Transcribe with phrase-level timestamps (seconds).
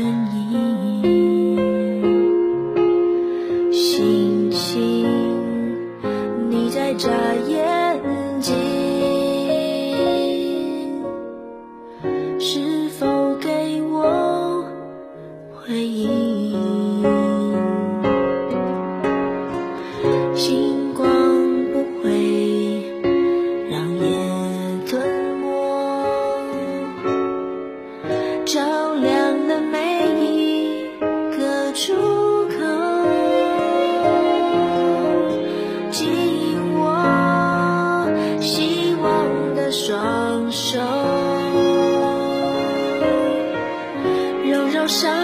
[0.00, 0.08] 原
[0.50, 1.62] 因
[3.70, 5.06] 星星
[6.48, 7.10] 你在眨
[7.46, 8.00] 眼
[8.40, 8.56] 睛
[12.38, 14.64] 是否给我
[15.52, 16.10] 回应？
[20.34, 20.79] 星
[40.50, 40.80] 手，
[44.44, 45.19] 揉揉伤